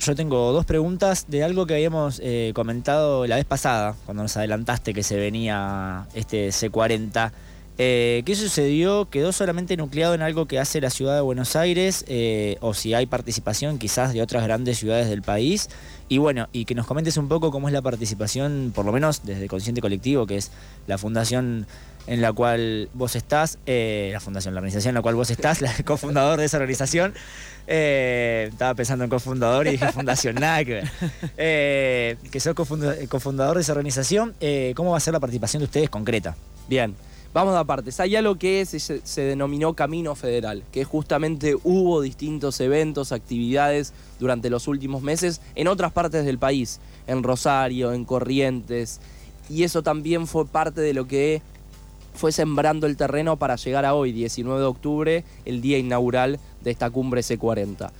Yo 0.00 0.16
tengo 0.16 0.50
dos 0.52 0.66
preguntas 0.66 1.26
de 1.28 1.44
algo 1.44 1.64
que 1.64 1.74
habíamos 1.74 2.20
eh, 2.24 2.50
comentado 2.54 3.24
la 3.26 3.36
vez 3.36 3.44
pasada, 3.44 3.94
cuando 4.04 4.24
nos 4.24 4.36
adelantaste 4.36 4.92
que 4.92 5.04
se 5.04 5.16
venía 5.16 6.08
este 6.14 6.48
C40. 6.48 7.30
Eh, 7.78 8.22
¿Qué 8.26 8.34
sucedió? 8.36 9.08
¿Quedó 9.10 9.32
solamente 9.32 9.76
nucleado 9.76 10.14
en 10.14 10.20
algo 10.22 10.46
que 10.46 10.58
hace 10.58 10.80
la 10.80 10.90
ciudad 10.90 11.14
de 11.14 11.20
Buenos 11.22 11.56
Aires? 11.56 12.04
Eh, 12.06 12.56
¿O 12.60 12.74
si 12.74 12.92
hay 12.94 13.06
participación 13.06 13.78
quizás 13.78 14.12
de 14.12 14.20
otras 14.22 14.44
grandes 14.44 14.78
ciudades 14.78 15.08
del 15.08 15.22
país? 15.22 15.68
Y 16.08 16.18
bueno, 16.18 16.48
y 16.52 16.66
que 16.66 16.74
nos 16.74 16.86
comentes 16.86 17.16
un 17.16 17.28
poco 17.28 17.50
cómo 17.50 17.68
es 17.68 17.72
la 17.72 17.80
participación, 17.82 18.72
por 18.74 18.84
lo 18.84 18.92
menos 18.92 19.24
desde 19.24 19.48
Consciente 19.48 19.80
Colectivo, 19.80 20.26
que 20.26 20.36
es 20.36 20.50
la 20.86 20.98
fundación 20.98 21.66
en 22.06 22.20
la 22.20 22.32
cual 22.32 22.90
vos 22.94 23.16
estás, 23.16 23.58
eh, 23.64 24.10
la 24.12 24.20
fundación, 24.20 24.52
la 24.54 24.58
organización 24.60 24.90
en 24.90 24.94
la 24.96 25.02
cual 25.02 25.14
vos 25.14 25.30
estás, 25.30 25.60
cofundador 25.86 26.38
de 26.38 26.44
esa 26.46 26.58
organización. 26.58 27.14
Estaba 27.66 28.74
pensando 28.74 29.04
en 29.04 29.10
cofundador 29.10 29.66
y 29.68 29.70
dije 29.72 29.90
fundación, 29.92 30.34
nada 30.34 30.62
que 30.64 30.74
ver. 30.74 32.18
Que 32.30 32.40
sos 32.40 32.54
cofunda- 32.54 32.96
cofundador 33.08 33.56
de 33.56 33.62
esa 33.62 33.72
organización, 33.72 34.34
¿cómo 34.74 34.90
va 34.90 34.98
a 34.98 35.00
ser 35.00 35.14
la 35.14 35.20
participación 35.20 35.60
de 35.60 35.64
ustedes 35.64 35.88
concreta? 35.88 36.36
Bien, 36.68 36.94
vamos 37.32 37.54
a 37.56 37.64
partes. 37.64 38.00
Hay 38.00 38.16
algo 38.16 38.36
que 38.36 38.64
se, 38.66 38.78
se 38.78 39.20
denominó 39.22 39.74
Camino 39.74 40.14
Federal, 40.14 40.64
que 40.72 40.84
justamente 40.84 41.56
hubo 41.62 42.00
distintos 42.00 42.60
eventos, 42.60 43.12
actividades 43.12 43.92
durante 44.18 44.50
los 44.50 44.68
últimos 44.68 45.02
meses 45.02 45.40
en 45.54 45.68
otras 45.68 45.92
partes 45.92 46.24
del 46.24 46.38
país, 46.38 46.80
en 47.06 47.22
Rosario, 47.22 47.92
en 47.92 48.04
Corrientes, 48.04 49.00
y 49.48 49.64
eso 49.64 49.82
también 49.82 50.26
fue 50.26 50.46
parte 50.46 50.80
de 50.80 50.94
lo 50.94 51.06
que 51.06 51.42
fue 52.14 52.32
sembrando 52.32 52.86
el 52.86 52.96
terreno 52.96 53.36
para 53.36 53.56
llegar 53.56 53.84
a 53.84 53.94
hoy, 53.94 54.12
19 54.12 54.60
de 54.60 54.66
octubre, 54.66 55.24
el 55.44 55.60
día 55.60 55.78
inaugural 55.78 56.38
de 56.62 56.70
esta 56.70 56.90
cumbre 56.90 57.22
C40. 57.22 57.90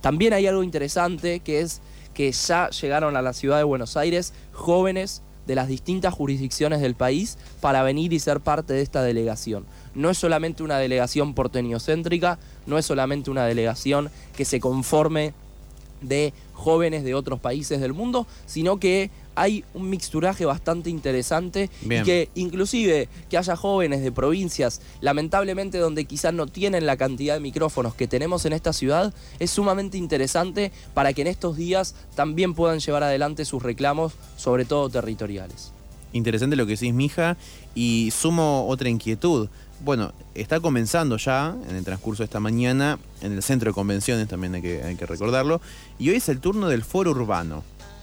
También 0.00 0.32
hay 0.32 0.46
algo 0.46 0.62
interesante 0.62 1.40
que 1.40 1.60
es 1.60 1.80
que 2.14 2.32
ya 2.32 2.70
llegaron 2.70 3.16
a 3.16 3.22
la 3.22 3.32
ciudad 3.32 3.58
de 3.58 3.64
Buenos 3.64 3.96
Aires 3.96 4.32
jóvenes 4.52 5.22
de 5.48 5.54
las 5.54 5.66
distintas 5.66 6.14
jurisdicciones 6.14 6.80
del 6.80 6.94
país 6.94 7.38
para 7.60 7.82
venir 7.82 8.12
y 8.12 8.20
ser 8.20 8.40
parte 8.40 8.74
de 8.74 8.82
esta 8.82 9.02
delegación. 9.02 9.64
No 9.94 10.10
es 10.10 10.18
solamente 10.18 10.62
una 10.62 10.78
delegación 10.78 11.34
porteñocéntrica, 11.34 12.38
no 12.66 12.78
es 12.78 12.86
solamente 12.86 13.30
una 13.30 13.46
delegación 13.46 14.10
que 14.36 14.44
se 14.44 14.60
conforme 14.60 15.32
de 16.02 16.34
jóvenes 16.52 17.02
de 17.02 17.14
otros 17.14 17.40
países 17.40 17.80
del 17.80 17.94
mundo, 17.94 18.26
sino 18.44 18.78
que 18.78 19.10
hay 19.40 19.64
un 19.74 19.88
mixturaje 19.90 20.44
bastante 20.44 20.90
interesante 20.90 21.70
Bien. 21.82 22.02
y 22.02 22.04
que 22.04 22.28
inclusive 22.34 23.08
que 23.30 23.38
haya 23.38 23.56
jóvenes 23.56 24.02
de 24.02 24.12
provincias, 24.12 24.80
lamentablemente 25.00 25.78
donde 25.78 26.04
quizás 26.04 26.34
no 26.34 26.46
tienen 26.46 26.86
la 26.86 26.96
cantidad 26.96 27.34
de 27.34 27.40
micrófonos 27.40 27.94
que 27.94 28.06
tenemos 28.06 28.44
en 28.44 28.52
esta 28.52 28.72
ciudad, 28.72 29.12
es 29.38 29.50
sumamente 29.50 29.98
interesante 29.98 30.72
para 30.94 31.12
que 31.12 31.22
en 31.22 31.28
estos 31.28 31.56
días 31.56 31.94
también 32.14 32.54
puedan 32.54 32.80
llevar 32.80 33.02
adelante 33.02 33.44
sus 33.44 33.62
reclamos, 33.62 34.12
sobre 34.36 34.64
todo 34.64 34.88
territoriales. 34.88 35.72
Interesante 36.12 36.56
lo 36.56 36.66
que 36.66 36.72
decís, 36.72 36.94
mija. 36.94 37.36
Y 37.74 38.10
sumo 38.10 38.66
otra 38.66 38.88
inquietud. 38.88 39.48
Bueno, 39.84 40.12
está 40.34 40.58
comenzando 40.58 41.16
ya 41.18 41.54
en 41.68 41.76
el 41.76 41.84
transcurso 41.84 42.22
de 42.22 42.24
esta 42.24 42.40
mañana 42.40 42.98
en 43.20 43.32
el 43.32 43.42
centro 43.42 43.70
de 43.70 43.74
convenciones, 43.74 44.26
también 44.26 44.54
hay 44.54 44.62
que, 44.62 44.82
hay 44.82 44.96
que 44.96 45.06
recordarlo. 45.06 45.60
Y 45.98 46.10
hoy 46.10 46.16
es 46.16 46.28
el 46.28 46.40
turno 46.40 46.68
del 46.68 46.82
foro 46.82 47.12
urbano, 47.12 47.62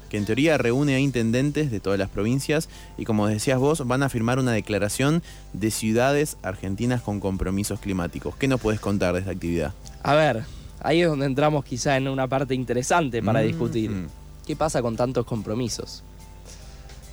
que 0.09 0.17
en 0.17 0.25
teoría 0.25 0.57
reúne 0.57 0.95
a 0.95 0.99
intendentes 0.99 1.71
de 1.71 1.79
todas 1.79 1.99
las 1.99 2.09
provincias 2.09 2.69
y 2.97 3.05
como 3.05 3.27
decías 3.27 3.59
vos, 3.59 3.85
van 3.87 4.03
a 4.03 4.09
firmar 4.09 4.39
una 4.39 4.51
declaración 4.51 5.23
de 5.53 5.71
ciudades 5.71 6.37
argentinas 6.43 7.01
con 7.01 7.19
compromisos 7.19 7.79
climáticos. 7.79 8.35
¿Qué 8.35 8.47
nos 8.47 8.61
puedes 8.61 8.79
contar 8.79 9.13
de 9.13 9.19
esta 9.19 9.31
actividad? 9.31 9.73
A 10.03 10.15
ver, 10.15 10.43
ahí 10.81 11.01
es 11.01 11.07
donde 11.07 11.25
entramos 11.25 11.65
quizá 11.65 11.97
en 11.97 12.07
una 12.07 12.27
parte 12.27 12.53
interesante 12.55 13.21
para 13.23 13.41
Mm, 13.41 13.45
discutir. 13.45 13.91
¿Qué 14.45 14.55
pasa 14.55 14.81
con 14.81 14.95
tantos 14.95 15.25
compromisos? 15.25 16.03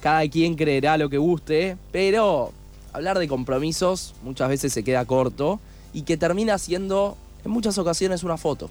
Cada 0.00 0.28
quien 0.28 0.56
creerá 0.56 0.98
lo 0.98 1.08
que 1.08 1.18
guste, 1.18 1.76
pero 1.92 2.52
hablar 2.92 3.18
de 3.18 3.28
compromisos 3.28 4.14
muchas 4.22 4.48
veces 4.48 4.72
se 4.72 4.84
queda 4.84 5.04
corto 5.04 5.60
y 5.92 6.02
que 6.02 6.16
termina 6.16 6.58
siendo 6.58 7.16
en 7.44 7.50
muchas 7.50 7.78
ocasiones 7.78 8.22
una 8.22 8.36
foto. 8.36 8.68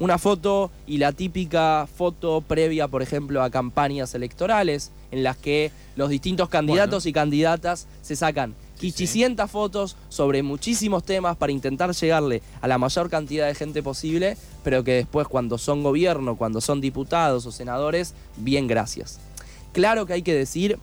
Una 0.00 0.18
foto 0.18 0.70
y 0.86 0.98
la 0.98 1.12
típica 1.12 1.86
foto 1.86 2.40
previa, 2.40 2.88
por 2.88 3.02
ejemplo, 3.02 3.42
a 3.42 3.50
campañas 3.50 4.14
electorales, 4.14 4.90
en 5.12 5.22
las 5.22 5.36
que 5.36 5.70
los 5.94 6.08
distintos 6.08 6.48
candidatos 6.48 7.06
y 7.06 7.12
candidatas 7.12 7.86
se 8.02 8.16
sacan 8.16 8.54
Sí, 8.80 8.92
sí. 8.92 9.06
500 9.06 9.50
fotos 9.50 9.96
sobre 10.08 10.42
muchísimos 10.42 11.04
temas 11.04 11.36
para 11.36 11.52
intentar 11.52 11.94
llegarle 11.94 12.40
a 12.62 12.68
la 12.68 12.78
mayor 12.78 13.10
cantidad 13.10 13.46
de 13.46 13.54
gente 13.54 13.82
posible, 13.82 14.38
pero 14.64 14.82
que 14.82 14.92
después 14.92 15.28
cuando 15.28 15.58
son 15.58 15.82
gobierno, 15.82 16.36
cuando 16.36 16.62
son 16.62 16.80
diputados 16.80 17.44
o 17.44 17.52
senadores, 17.52 18.14
bien 18.38 18.66
gracias. 18.66 19.20
Claro 19.72 20.06
que 20.06 20.14
hay 20.14 20.22
que 20.22 20.32
decir, 20.32 20.78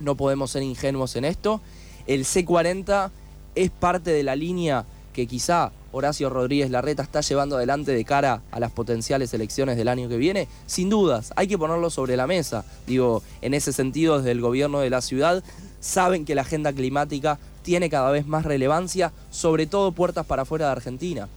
no 0.00 0.14
podemos 0.14 0.52
ser 0.52 0.62
ingenuos 0.62 1.16
en 1.16 1.26
esto, 1.26 1.60
el 2.06 2.24
C40 2.24 3.10
es 3.54 3.70
parte 3.72 4.10
de 4.10 4.22
la 4.22 4.34
línea 4.34 4.86
que 5.12 5.26
quizá 5.26 5.70
Horacio 5.92 6.30
Rodríguez 6.30 6.70
Larreta 6.70 7.02
está 7.02 7.20
llevando 7.20 7.56
adelante 7.56 7.92
de 7.92 8.04
cara 8.04 8.42
a 8.50 8.60
las 8.60 8.72
potenciales 8.72 9.32
elecciones 9.34 9.76
del 9.76 9.88
año 9.88 10.08
que 10.08 10.16
viene, 10.16 10.48
sin 10.66 10.90
dudas, 10.90 11.32
hay 11.36 11.48
que 11.48 11.58
ponerlo 11.58 11.90
sobre 11.90 12.16
la 12.16 12.26
mesa. 12.26 12.64
Digo, 12.86 13.22
en 13.40 13.54
ese 13.54 13.72
sentido, 13.72 14.18
desde 14.18 14.32
el 14.32 14.40
gobierno 14.40 14.80
de 14.80 14.90
la 14.90 15.00
ciudad, 15.00 15.42
saben 15.80 16.24
que 16.24 16.34
la 16.34 16.42
agenda 16.42 16.72
climática 16.72 17.38
tiene 17.62 17.90
cada 17.90 18.10
vez 18.10 18.26
más 18.26 18.44
relevancia, 18.44 19.12
sobre 19.30 19.66
todo 19.66 19.92
puertas 19.92 20.26
para 20.26 20.42
afuera 20.42 20.66
de 20.66 20.72
Argentina 20.72 21.28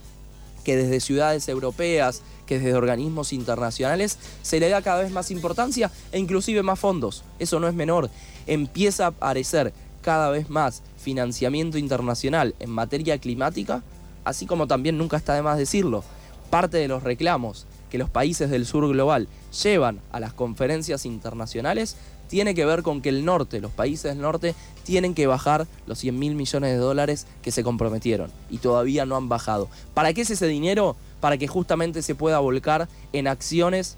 que 0.63 0.75
desde 0.75 1.00
ciudades 1.00 1.48
europeas, 1.50 2.22
que 2.46 2.60
desde 2.60 2.75
organismos 2.75 3.34
internacionales, 3.34 4.17
se 4.41 4.60
le 4.60 4.70
da 4.70 4.81
cada 4.81 5.01
vez 5.01 5.12
más 5.12 5.31
importancia 5.31 5.91
e 6.12 6.20
inclusive 6.20 6.63
más 6.63 6.79
fondos. 6.79 7.24
Eso 7.39 7.60
no 7.60 7.67
es 7.67 7.74
menor. 7.74 8.10
Empieza 8.48 9.05
a 9.05 9.08
aparecer 9.08 9.74
cada 10.01 10.29
vez 10.29 10.50
más 10.50 10.81
financiamiento 10.98 11.77
internacional 11.77 12.55
en 12.60 12.70
materia 12.70 13.17
climática, 13.17 13.84
así 14.23 14.45
como 14.45 14.67
también 14.67 14.97
nunca 14.97 15.17
está 15.17 15.33
de 15.33 15.41
más 15.41 15.57
decirlo. 15.57 16.03
Parte 16.49 16.77
de 16.77 16.87
los 16.87 17.03
reclamos 17.03 17.65
que 17.89 17.97
los 17.97 18.09
países 18.09 18.49
del 18.49 18.65
sur 18.65 18.87
global 18.87 19.27
llevan 19.63 19.99
a 20.11 20.19
las 20.19 20.33
conferencias 20.33 21.05
internacionales 21.05 21.97
tiene 22.31 22.55
que 22.55 22.63
ver 22.63 22.81
con 22.81 23.01
que 23.01 23.09
el 23.09 23.25
norte, 23.25 23.59
los 23.59 23.73
países 23.73 24.13
del 24.13 24.21
norte, 24.21 24.55
tienen 24.83 25.13
que 25.13 25.27
bajar 25.27 25.67
los 25.85 25.99
100 25.99 26.17
mil 26.17 26.33
millones 26.33 26.71
de 26.71 26.77
dólares 26.77 27.27
que 27.41 27.51
se 27.51 27.61
comprometieron 27.61 28.31
y 28.49 28.59
todavía 28.59 29.05
no 29.05 29.17
han 29.17 29.27
bajado. 29.27 29.67
¿Para 29.93 30.13
qué 30.13 30.21
es 30.21 30.29
ese 30.29 30.47
dinero? 30.47 30.95
Para 31.19 31.37
que 31.37 31.49
justamente 31.49 32.01
se 32.01 32.15
pueda 32.15 32.39
volcar 32.39 32.87
en 33.11 33.27
acciones 33.27 33.97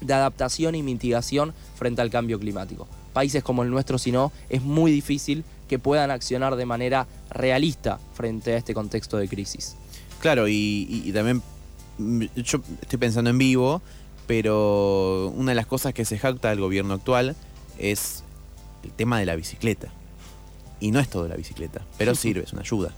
de 0.00 0.14
adaptación 0.14 0.74
y 0.74 0.82
mitigación 0.82 1.54
frente 1.76 2.02
al 2.02 2.10
cambio 2.10 2.40
climático. 2.40 2.88
Países 3.12 3.44
como 3.44 3.62
el 3.62 3.70
nuestro, 3.70 3.98
si 3.98 4.10
no, 4.10 4.32
es 4.48 4.62
muy 4.62 4.90
difícil 4.90 5.44
que 5.70 5.78
puedan 5.78 6.10
accionar 6.10 6.56
de 6.56 6.66
manera 6.66 7.06
realista 7.30 8.00
frente 8.14 8.54
a 8.54 8.56
este 8.56 8.74
contexto 8.74 9.16
de 9.18 9.28
crisis. 9.28 9.76
Claro, 10.20 10.48
y, 10.48 10.52
y- 10.90 11.02
y 11.08 11.12
también 11.12 11.42
mm, 11.98 12.24
yo 12.42 12.60
estoy 12.82 12.98
pensando 12.98 13.30
en 13.30 13.38
vivo, 13.38 13.80
pero 14.26 15.32
una 15.36 15.52
de 15.52 15.54
las 15.54 15.66
cosas 15.66 15.94
que 15.94 16.04
se 16.04 16.18
jacta 16.18 16.50
del 16.50 16.58
gobierno 16.60 16.94
actual 16.94 17.36
es 17.78 18.24
el 18.82 18.90
tema 18.90 19.20
de 19.20 19.26
la 19.26 19.36
bicicleta. 19.36 19.92
Y 20.80 20.90
no 20.90 20.98
es 20.98 21.08
todo 21.08 21.28
la 21.28 21.36
bicicleta, 21.36 21.82
pero 21.98 22.14
sirve, 22.16 22.42
es 22.42 22.52
una 22.52 22.62
ayuda. 22.62 22.90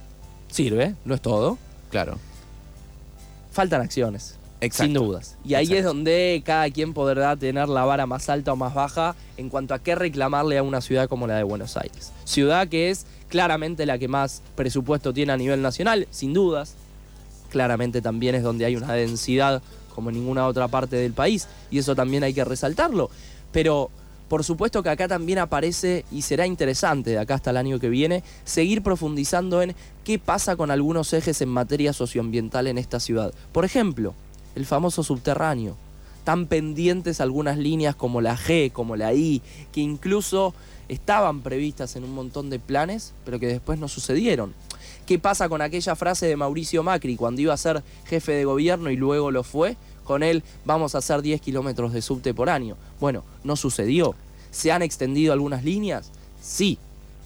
Sirve, 0.49 0.95
no 1.05 1.14
es 1.14 1.21
todo. 1.21 1.59
Claro. 1.91 2.19
Faltan 3.50 3.83
acciones. 3.83 4.37
Exacto. 4.62 4.85
Sin 4.85 4.95
dudas. 4.95 5.37
Y 5.45 5.54
ahí 5.54 5.64
Exacto. 5.64 5.78
es 5.78 5.85
donde 5.85 6.42
cada 6.47 6.71
quien 6.71 6.95
podrá 6.95 7.37
tener 7.37 7.69
la 7.69 7.85
vara 7.85 8.07
más 8.07 8.28
alta 8.28 8.52
o 8.52 8.57
más 8.57 8.73
baja 8.75 9.16
en 9.37 9.49
cuanto 9.49 9.75
a 9.75 9.81
qué 9.81 9.97
reclamarle 9.97 10.57
a 10.57 10.62
una 10.62 10.81
ciudad 10.81 11.09
como 11.09 11.26
la 11.26 11.37
de 11.37 11.42
Buenos 11.42 11.76
Aires. 11.76 12.12
Ciudad 12.25 12.69
que 12.69 12.90
es 12.90 13.04
claramente 13.28 13.87
la 13.87 13.99
que 13.99 14.07
más 14.07 14.40
presupuesto 14.54 15.12
tiene 15.12 15.33
a 15.33 15.37
nivel 15.37 15.62
nacional, 15.62 16.07
sin 16.11 16.33
dudas. 16.33 16.76
Claramente 17.50 18.00
también 18.00 18.37
es 18.37 18.45
donde 18.45 18.64
hay 18.64 18.76
una 18.76 18.92
densidad 18.92 19.61
como 19.95 20.11
en 20.11 20.16
ninguna 20.16 20.47
otra 20.47 20.69
parte 20.69 20.97
del 20.97 21.12
país 21.12 21.49
y 21.71 21.78
eso 21.78 21.97
también 21.97 22.23
hay 22.23 22.33
que 22.33 22.45
resaltarlo. 22.45 23.11
Pero 23.50 23.90
por 24.28 24.45
supuesto 24.45 24.83
que 24.83 24.90
acá 24.90 25.09
también 25.09 25.40
aparece 25.40 26.04
y 26.12 26.23
será 26.23 26.47
interesante 26.47 27.11
de 27.11 27.19
acá 27.19 27.35
hasta 27.35 27.50
el 27.50 27.57
año 27.57 27.81
que 27.81 27.88
viene 27.88 28.23
seguir 28.45 28.83
profundizando 28.83 29.61
en 29.61 29.75
qué 30.04 30.21
pasa 30.21 30.54
con 30.54 30.71
algunos 30.71 31.12
ejes 31.12 31.42
en 31.42 31.49
materia 31.49 31.92
socioambiental 31.92 32.69
en 32.69 32.78
esta 32.78 33.00
ciudad. 33.00 33.35
Por 33.52 33.64
ejemplo, 33.64 34.14
el 34.55 34.67
famoso 34.67 35.03
subterráneo. 35.03 35.77
Tan 36.25 36.47
pendientes 36.47 37.21
algunas 37.21 37.59
líneas 37.59 37.97
como 37.97 38.21
la 38.21 38.37
G, 38.37 38.71
como 38.71 38.97
la 38.97 39.13
I, 39.13 39.43
que 39.73 39.81
incluso 39.81 40.55
estaban 40.89 41.41
previstas 41.41 41.97
en 41.97 42.05
un 42.05 42.15
montón 42.15 42.51
de 42.51 42.59
planes, 42.59 43.13
pero 43.25 43.41
que 43.41 43.47
después 43.47 43.79
no 43.79 43.89
sucedieron. 43.89 44.55
¿Qué 45.07 45.19
pasa 45.19 45.49
con 45.49 45.63
aquella 45.63 45.97
frase 45.97 46.27
de 46.27 46.37
Mauricio 46.37 46.83
Macri 46.83 47.17
cuando 47.17 47.41
iba 47.41 47.53
a 47.53 47.57
ser 47.57 47.83
jefe 48.07 48.33
de 48.33 48.45
gobierno 48.45 48.91
y 48.91 48.97
luego 48.97 49.31
lo 49.31 49.43
fue? 49.43 49.77
Con 50.05 50.23
él 50.23 50.43
vamos 50.65 50.95
a 50.95 50.99
hacer 50.99 51.23
10 51.23 51.41
kilómetros 51.41 51.93
de 51.93 52.03
subte 52.03 52.35
por 52.35 52.51
año. 52.51 52.77
Bueno, 53.01 53.25
no 53.43 53.57
sucedió. 53.57 54.15
¿Se 54.51 54.71
han 54.71 54.83
extendido 54.83 55.33
algunas 55.33 55.65
líneas? 55.65 56.11
Sí, 56.41 56.79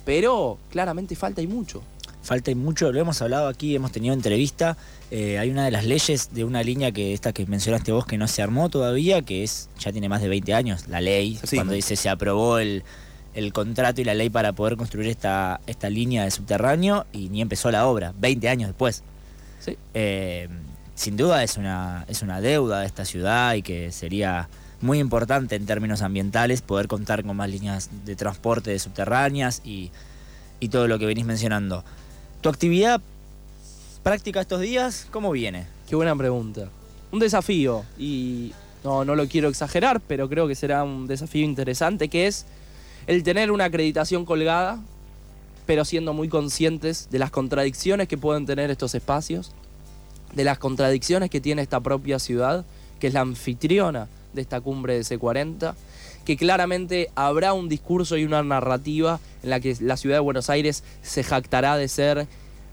pero 0.04 0.59
claramente 0.71 1.16
falta 1.16 1.42
y 1.42 1.47
mucho. 1.47 1.83
Falta 2.26 2.50
y 2.50 2.56
mucho, 2.56 2.90
lo 2.90 2.99
hemos 3.00 3.23
hablado 3.23 3.47
aquí, 3.47 3.76
hemos 3.76 3.92
tenido 3.92 4.12
entrevista. 4.12 4.76
eh, 5.12 5.38
hay 5.38 5.49
una 5.50 5.64
de 5.64 5.71
las 5.71 5.85
leyes 5.85 6.30
de 6.35 6.42
una 6.42 6.61
línea 6.64 6.90
que 6.90 7.12
esta 7.12 7.33
que 7.33 7.47
mencionaste 7.47 7.92
vos 7.92 8.04
que 8.04 8.18
no 8.18 8.26
se 8.26 8.42
armó 8.42 8.68
todavía, 8.68 9.23
que 9.23 9.45
es 9.45 9.68
ya 9.78 9.92
tiene 9.92 10.09
más 10.09 10.21
de 10.21 10.26
20 10.28 10.52
años, 10.52 10.88
la 10.88 11.00
ley, 11.00 11.38
Sí. 11.45 11.54
cuando 11.54 11.73
dice 11.75 11.95
se 11.95 12.09
aprobó 12.09 12.59
el, 12.59 12.83
el 13.35 13.52
contrato 13.52 14.00
y 14.00 14.04
la 14.04 14.14
ley 14.14 14.28
para 14.28 14.52
poder 14.54 14.76
construir 14.76 15.06
esta, 15.09 15.61
esta 15.68 15.88
línea 15.88 16.25
de 16.25 16.33
subterráneo 16.33 17.06
y 17.12 17.28
ni 17.28 17.40
empezó 17.42 17.71
la 17.71 17.87
obra, 17.87 18.12
20 18.18 18.49
años 18.49 18.71
después. 18.71 19.04
Sí. 19.61 19.76
Eh, 19.95 20.49
sin 20.97 21.16
duda 21.16 21.45
es 21.45 21.56
una, 21.56 22.04
es 22.09 22.23
una 22.23 22.40
deuda 22.40 22.80
de 22.80 22.87
esta 22.87 23.04
ciudad 23.04 23.54
y 23.54 23.62
que 23.62 23.92
sería 23.92 24.49
muy 24.80 24.99
importante 24.99 25.54
en 25.54 25.64
términos 25.66 26.02
ambientales 26.02 26.61
poder 26.61 26.88
contar 26.88 27.23
con 27.25 27.37
más 27.37 27.49
líneas 27.49 27.88
de 28.04 28.16
transporte 28.16 28.71
de 28.73 28.80
subterráneas 28.80 29.62
y, 29.64 29.92
y 30.59 30.71
todo 30.71 30.88
lo 30.88 30.99
que 30.99 31.06
venís 31.06 31.25
mencionando. 31.25 31.85
¿Tu 32.46 32.50
actividad 32.50 33.00
práctica 34.04 34.40
estos 34.40 34.60
días 34.60 35.08
cómo 35.10 35.32
viene? 35.32 35.66
Qué 35.88 35.96
buena 35.96 36.14
pregunta. 36.14 36.68
Un 37.10 37.18
desafío, 37.18 37.82
y 37.98 38.52
no, 38.84 39.04
no 39.04 39.16
lo 39.16 39.26
quiero 39.26 39.48
exagerar, 39.48 40.00
pero 40.00 40.28
creo 40.28 40.46
que 40.46 40.54
será 40.54 40.84
un 40.84 41.08
desafío 41.08 41.44
interesante, 41.44 42.08
que 42.08 42.28
es 42.28 42.46
el 43.08 43.24
tener 43.24 43.50
una 43.50 43.64
acreditación 43.64 44.24
colgada, 44.24 44.78
pero 45.66 45.84
siendo 45.84 46.12
muy 46.12 46.28
conscientes 46.28 47.08
de 47.10 47.18
las 47.18 47.32
contradicciones 47.32 48.06
que 48.06 48.16
pueden 48.16 48.46
tener 48.46 48.70
estos 48.70 48.94
espacios, 48.94 49.50
de 50.32 50.44
las 50.44 50.58
contradicciones 50.58 51.30
que 51.30 51.40
tiene 51.40 51.62
esta 51.62 51.80
propia 51.80 52.20
ciudad, 52.20 52.64
que 53.00 53.08
es 53.08 53.12
la 53.12 53.22
anfitriona 53.22 54.06
de 54.34 54.42
esta 54.42 54.60
cumbre 54.60 54.94
de 54.94 55.00
C40, 55.00 55.74
que 56.26 56.37
claramente 56.37 57.09
habrá 57.14 57.54
un 57.54 57.68
discurso 57.68 58.18
y 58.18 58.25
una 58.25 58.42
narrativa 58.42 59.21
en 59.42 59.50
la 59.50 59.61
que 59.61 59.76
la 59.80 59.97
ciudad 59.97 60.16
de 60.16 60.21
Buenos 60.21 60.50
Aires 60.50 60.83
se 61.00 61.23
jactará 61.23 61.76
de 61.76 61.88
ser 61.88 62.26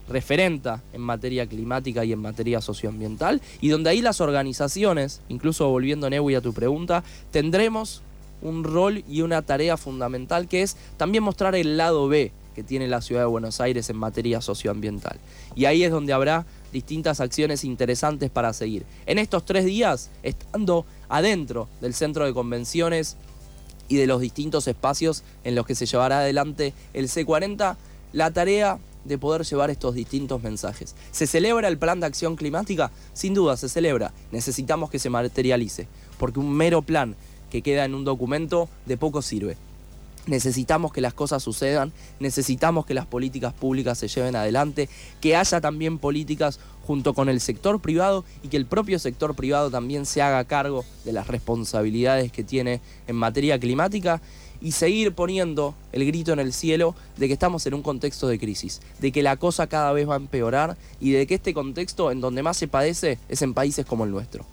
referenta 0.10 0.82
en 0.92 1.02
materia 1.02 1.46
climática 1.46 2.04
y 2.04 2.12
en 2.12 2.20
materia 2.20 2.60
socioambiental, 2.60 3.42
y 3.62 3.70
donde 3.70 3.92
ahí 3.92 4.02
las 4.02 4.20
organizaciones, 4.20 5.22
incluso 5.30 5.70
volviendo 5.70 6.10
Neui 6.10 6.36
a 6.36 6.42
tu 6.42 6.52
pregunta, 6.52 7.04
tendremos 7.32 8.02
un 8.42 8.64
rol 8.66 9.04
y 9.08 9.22
una 9.22 9.44
tarea 9.44 9.78
fundamental 9.78 10.50
que 10.50 10.64
es 10.64 10.76
también 10.98 11.24
mostrar 11.24 11.56
el 11.56 11.78
lado 11.78 12.10
B 12.10 12.32
que 12.54 12.64
tiene 12.64 12.88
la 12.88 13.02
ciudad 13.02 13.22
de 13.22 13.28
Buenos 13.28 13.62
Aires 13.62 13.90
en 13.90 13.98
materia 13.98 14.42
socioambiental. 14.42 15.18
Y 15.56 15.66
ahí 15.66 15.84
es 15.84 15.92
donde 15.92 16.14
habrá 16.14 16.46
distintas 16.72 17.20
acciones 17.20 17.64
interesantes 17.64 18.30
para 18.30 18.54
seguir. 18.54 18.86
En 19.06 19.18
estos 19.18 19.46
tres 19.46 19.66
días, 19.66 20.12
estando 20.22 20.86
adentro 21.10 21.68
del 21.82 21.94
centro 21.94 22.26
de 22.26 22.34
convenciones 22.34 23.18
y 23.88 23.98
de 23.98 24.08
los 24.08 24.22
distintos 24.22 24.68
espacios 24.68 25.24
en 25.44 25.56
los 25.56 25.66
que 25.66 25.76
se 25.76 25.86
llevará 25.86 26.20
adelante 26.20 26.74
el 26.94 27.10
C40, 27.10 27.76
la 28.14 28.32
tarea 28.32 28.80
de 29.06 29.18
poder 29.18 29.44
llevar 29.44 29.70
estos 29.70 29.96
distintos 29.96 30.42
mensajes. 30.44 30.96
¿Se 31.12 31.28
celebra 31.28 31.68
el 31.68 31.78
plan 31.78 32.00
de 32.00 32.06
acción 32.06 32.36
climática? 32.36 32.92
Sin 33.14 33.34
duda 33.34 33.58
se 33.58 33.70
celebra. 33.70 34.14
Necesitamos 34.32 34.90
que 34.90 35.00
se 35.00 35.10
materialice, 35.10 35.88
porque 36.18 36.40
un 36.40 36.54
mero 36.54 36.82
plan 36.82 37.16
que 37.52 37.62
queda 37.62 37.86
en 37.86 37.96
un 37.96 38.06
documento 38.06 38.70
de 38.86 38.98
poco 38.98 39.22
sirve. 39.22 39.58
Necesitamos 40.26 40.94
que 40.94 41.02
las 41.02 41.14
cosas 41.14 41.44
sucedan, 41.44 41.92
necesitamos 42.22 42.86
que 42.86 42.94
las 42.94 43.06
políticas 43.06 43.54
públicas 43.54 43.98
se 43.98 44.08
lleven 44.08 44.38
adelante, 44.38 44.88
que 45.20 45.36
haya 45.36 45.60
también 45.60 46.00
políticas 46.00 46.60
junto 46.86 47.14
con 47.14 47.30
el 47.30 47.40
sector 47.40 47.80
privado 47.80 48.26
y 48.44 48.50
que 48.50 48.58
el 48.58 48.66
propio 48.66 49.00
sector 49.00 49.36
privado 49.36 49.72
también 49.72 50.06
se 50.06 50.22
haga 50.22 50.44
cargo 50.44 50.86
de 51.06 51.14
las 51.14 51.28
responsabilidades 51.28 52.32
que 52.32 52.44
tiene 52.44 52.82
en 53.08 53.16
materia 53.16 53.60
climática 53.60 54.22
y 54.62 54.72
seguir 54.72 55.14
poniendo 55.14 55.76
el 55.92 56.06
grito 56.06 56.32
en 56.32 56.40
el 56.40 56.54
cielo 56.54 56.96
de 57.18 57.28
que 57.28 57.34
estamos 57.34 57.66
en 57.68 57.74
un 57.74 57.82
contexto 57.82 58.28
de 58.28 58.40
crisis, 58.40 58.82
de 59.00 59.12
que 59.12 59.22
la 59.22 59.36
cosa 59.36 59.68
cada 59.68 59.92
vez 59.92 60.08
va 60.08 60.14
a 60.14 60.18
empeorar 60.18 60.78
y 61.02 61.12
de 61.12 61.28
que 61.28 61.36
este 61.36 61.54
contexto 61.54 62.12
en 62.12 62.22
donde 62.22 62.44
más 62.44 62.58
se 62.58 62.70
padece 62.70 63.20
es 63.28 63.42
en 63.42 63.54
países 63.54 63.86
como 63.86 64.06
el 64.06 64.12
nuestro. 64.12 64.46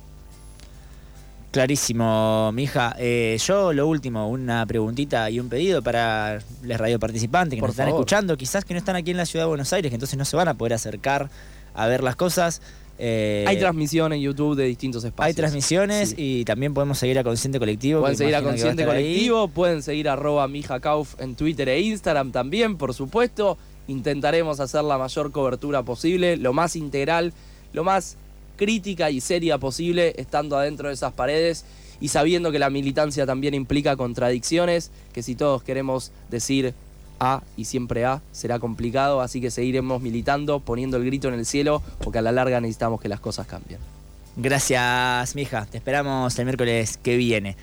Clarísimo, 1.52 2.52
mija. 2.52 2.94
Eh, 2.98 3.36
yo 3.44 3.72
lo 3.72 3.88
último, 3.88 4.28
una 4.28 4.64
preguntita 4.66 5.28
y 5.30 5.40
un 5.40 5.48
pedido 5.48 5.82
para 5.82 6.40
los 6.62 6.78
radioparticipantes 6.78 7.56
que 7.56 7.60
Por 7.60 7.70
nos 7.70 7.74
están 7.74 7.88
escuchando, 7.88 8.36
quizás 8.36 8.64
que 8.64 8.72
no 8.72 8.78
están 8.78 8.94
aquí 8.94 9.10
en 9.10 9.16
la 9.16 9.26
ciudad 9.26 9.46
de 9.46 9.48
Buenos 9.48 9.72
Aires, 9.72 9.90
que 9.90 9.96
entonces 9.96 10.16
no 10.16 10.24
se 10.24 10.36
van 10.36 10.46
a 10.46 10.54
poder 10.54 10.74
acercar 10.74 11.28
a 11.74 11.86
ver 11.86 12.02
las 12.02 12.16
cosas. 12.16 12.60
Eh, 13.02 13.44
Hay 13.48 13.58
transmisión 13.58 14.12
en 14.12 14.20
YouTube 14.20 14.56
de 14.56 14.64
distintos 14.64 15.02
espacios. 15.04 15.26
Hay 15.28 15.34
transmisiones 15.34 16.10
Sí. 16.10 16.16
y 16.18 16.44
también 16.44 16.74
podemos 16.74 16.98
seguir 16.98 17.18
a 17.18 17.24
Consciente 17.24 17.58
Colectivo. 17.58 18.00
Pueden 18.00 18.16
seguir 18.16 18.34
a 18.36 18.42
Consciente 18.42 18.82
ahí. 18.82 18.88
Colectivo, 18.88 19.48
pueden 19.48 19.82
seguir 19.82 20.08
a 20.08 20.12
arroba 20.12 20.46
Mija 20.48 20.80
Kauf 20.80 21.18
en 21.18 21.34
Twitter 21.34 21.68
e 21.70 21.80
Instagram 21.80 22.30
también, 22.30 22.76
por 22.76 22.92
supuesto. 22.92 23.56
Intentaremos 23.88 24.60
hacer 24.60 24.84
la 24.84 24.98
mayor 24.98 25.32
cobertura 25.32 25.82
posible, 25.82 26.36
lo 26.36 26.52
más 26.52 26.76
integral, 26.76 27.32
lo 27.72 27.84
más 27.84 28.16
crítica 28.56 29.10
y 29.10 29.22
seria 29.22 29.56
posible, 29.56 30.12
estando 30.18 30.58
adentro 30.58 30.88
de 30.88 30.94
esas 30.94 31.12
paredes 31.14 31.64
y 32.02 32.08
sabiendo 32.08 32.52
que 32.52 32.58
la 32.58 32.68
militancia 32.68 33.24
también 33.24 33.54
implica 33.54 33.96
contradicciones, 33.96 34.90
que 35.14 35.22
si 35.22 35.34
todos 35.34 35.62
queremos 35.62 36.12
decir 36.30 36.74
A 37.20 37.42
y 37.56 37.66
siempre 37.66 38.04
A, 38.04 38.22
será 38.32 38.58
complicado, 38.58 39.20
así 39.20 39.40
que 39.40 39.50
seguiremos 39.50 40.02
militando, 40.02 40.60
poniendo 40.60 40.96
el 40.96 41.04
grito 41.04 41.28
en 41.28 41.34
el 41.34 41.46
cielo, 41.46 41.82
porque 42.02 42.18
a 42.18 42.22
la 42.22 42.32
larga 42.32 42.60
necesitamos 42.60 43.00
que 43.00 43.08
las 43.08 43.20
cosas 43.20 43.46
cambien. 43.46 43.78
Gracias, 44.36 45.34
mija. 45.34 45.66
Te 45.66 45.76
esperamos 45.76 46.38
el 46.38 46.44
miércoles 46.46 46.96
que 46.96 47.16
viene. 47.16 47.56